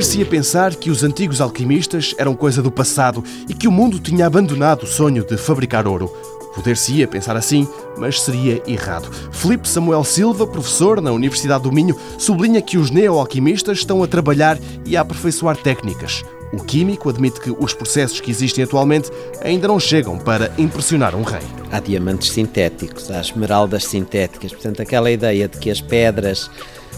[0.00, 4.24] Poder-se-ia pensar que os antigos alquimistas eram coisa do passado e que o mundo tinha
[4.24, 6.08] abandonado o sonho de fabricar ouro.
[6.54, 7.68] Poder-se-ia pensar assim,
[7.98, 9.10] mas seria errado.
[9.30, 14.58] Felipe Samuel Silva, professor na Universidade do Minho, sublinha que os neo-alquimistas estão a trabalhar
[14.86, 16.24] e a aperfeiçoar técnicas.
[16.50, 19.10] O químico admite que os processos que existem atualmente
[19.42, 21.46] ainda não chegam para impressionar um rei.
[21.70, 26.50] Há diamantes sintéticos, há esmeraldas sintéticas, portanto, aquela ideia de que as pedras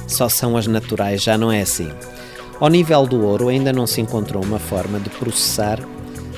[0.07, 1.90] só são as naturais já não é assim.
[2.62, 5.80] Ao nível do ouro, ainda não se encontrou uma forma de processar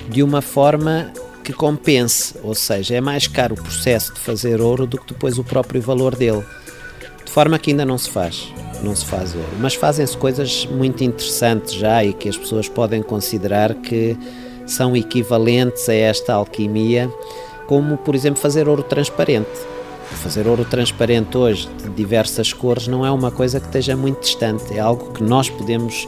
[0.09, 1.13] de uma forma
[1.45, 5.39] que compense, ou seja, é mais caro o processo de fazer ouro do que depois
[5.39, 6.43] o próprio valor dele.
[7.23, 8.51] De forma que ainda não se faz
[8.83, 9.57] não se faz ouro.
[9.61, 14.17] Mas fazem-se coisas muito interessantes já e que as pessoas podem considerar que
[14.65, 17.13] são equivalentes a esta alquimia,
[17.67, 19.74] como por exemplo fazer ouro transparente.
[20.23, 24.75] Fazer ouro transparente hoje de diversas cores não é uma coisa que esteja muito distante,
[24.75, 26.07] é algo que nós podemos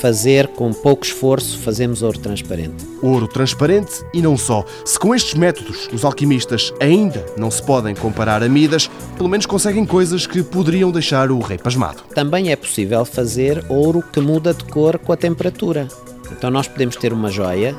[0.00, 2.84] fazer com pouco esforço, fazemos ouro transparente.
[3.00, 4.64] Ouro transparente e não só.
[4.84, 9.46] Se com estes métodos os alquimistas ainda não se podem comparar a Midas, pelo menos
[9.46, 12.02] conseguem coisas que poderiam deixar o rei pasmado.
[12.14, 15.86] Também é possível fazer ouro que muda de cor com a temperatura.
[16.32, 17.76] Então nós podemos ter uma joia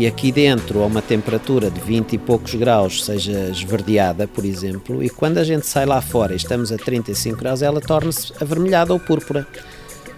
[0.00, 5.04] que aqui dentro a uma temperatura de 20 e poucos graus seja esverdeada, por exemplo,
[5.04, 8.94] e quando a gente sai lá fora e estamos a 35 graus, ela torna-se avermelhada
[8.94, 9.46] ou púrpura.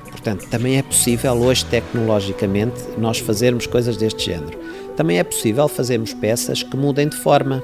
[0.08, 4.56] Portanto, também é possível hoje, tecnologicamente, nós fazermos coisas deste género.
[4.96, 7.60] Também é possível fazermos peças que mudem de forma.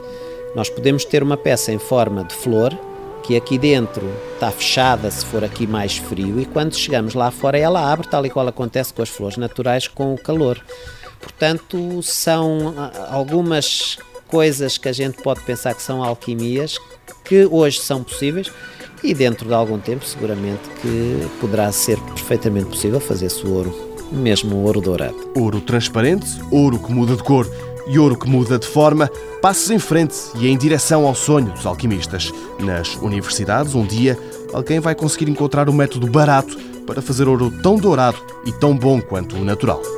[0.56, 2.76] Nós podemos ter uma peça em forma de flor,
[3.22, 7.56] que aqui dentro está fechada se for aqui mais frio, e quando chegamos lá fora
[7.56, 10.60] ela abre, tal e qual acontece com as flores naturais com o calor.
[11.20, 16.78] Portanto, são ah, algumas coisas que a gente pode pensar que são alquimias
[17.24, 18.50] que hoje são possíveis
[19.02, 23.74] e dentro de algum tempo seguramente que poderá ser perfeitamente possível fazer-se ouro,
[24.10, 25.30] mesmo ouro dourado.
[25.36, 27.48] Ouro transparente, ouro que muda de cor
[27.86, 29.10] e ouro que muda de forma,
[29.40, 32.32] passos em frente e em direção ao sonho dos alquimistas.
[32.58, 34.18] Nas universidades, um dia,
[34.52, 39.00] alguém vai conseguir encontrar um método barato para fazer ouro tão dourado e tão bom
[39.00, 39.97] quanto o natural.